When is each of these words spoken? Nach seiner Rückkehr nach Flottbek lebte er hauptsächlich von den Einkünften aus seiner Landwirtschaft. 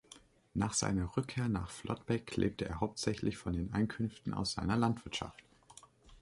Nach 0.55 0.73
seiner 0.73 1.15
Rückkehr 1.15 1.47
nach 1.47 1.69
Flottbek 1.69 2.35
lebte 2.35 2.65
er 2.65 2.79
hauptsächlich 2.79 3.37
von 3.37 3.53
den 3.53 3.71
Einkünften 3.71 4.33
aus 4.33 4.53
seiner 4.53 4.75
Landwirtschaft. 4.75 5.43